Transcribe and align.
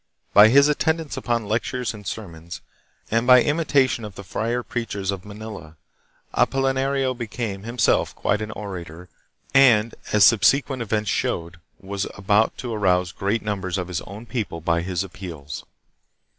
By 0.33 0.47
his 0.47 0.67
attendance 0.67 1.15
upon 1.15 1.45
lectures 1.47 1.93
and 1.93 2.07
sermons 2.07 2.61
and 3.11 3.27
by 3.27 3.43
imi 3.43 3.63
tation 3.65 4.03
of 4.03 4.15
the 4.15 4.23
friar 4.23 4.63
preachers 4.63 5.11
of 5.11 5.25
Manila, 5.25 5.77
Apolinario 6.33 7.15
became, 7.15 7.61
himself, 7.61 8.15
quite 8.15 8.41
an 8.41 8.49
orator, 8.49 9.09
and, 9.53 9.93
as 10.11 10.23
subsequent 10.23 10.81
events 10.81 11.11
showed, 11.11 11.57
was 11.79 12.07
able 12.17 12.49
to 12.57 12.73
arouse 12.73 13.11
great 13.11 13.43
numbers 13.43 13.77
of 13.77 13.89
his 13.89 14.01
own 14.01 14.25
people 14.25 14.59
by 14.59 14.81
his 14.81 15.03
appeals. 15.03 15.65